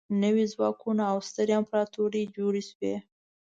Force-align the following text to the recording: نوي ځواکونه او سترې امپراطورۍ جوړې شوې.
نوي 0.23 0.45
ځواکونه 0.53 1.03
او 1.11 1.17
سترې 1.29 1.53
امپراطورۍ 1.59 2.23
جوړې 2.37 2.61
شوې. 2.69 2.95